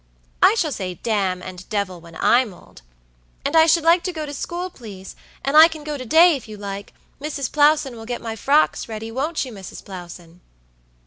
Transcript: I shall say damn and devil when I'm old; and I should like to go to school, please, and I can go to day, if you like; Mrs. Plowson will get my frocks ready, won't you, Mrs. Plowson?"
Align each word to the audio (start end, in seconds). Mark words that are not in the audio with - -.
I 0.41 0.55
shall 0.55 0.71
say 0.71 0.95
damn 0.95 1.43
and 1.43 1.69
devil 1.69 2.01
when 2.01 2.15
I'm 2.15 2.55
old; 2.55 2.81
and 3.45 3.55
I 3.55 3.67
should 3.67 3.83
like 3.83 4.01
to 4.05 4.11
go 4.11 4.25
to 4.25 4.33
school, 4.33 4.71
please, 4.71 5.15
and 5.45 5.55
I 5.55 5.67
can 5.67 5.83
go 5.83 5.95
to 5.95 6.07
day, 6.07 6.35
if 6.35 6.47
you 6.47 6.57
like; 6.57 6.93
Mrs. 7.21 7.51
Plowson 7.51 7.95
will 7.95 8.07
get 8.07 8.19
my 8.19 8.35
frocks 8.35 8.89
ready, 8.89 9.11
won't 9.11 9.45
you, 9.45 9.51
Mrs. 9.51 9.85
Plowson?" 9.85 10.41